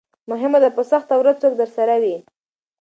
[0.29, 2.15] مهمه ده په سخته ورځ څوک درسره وي.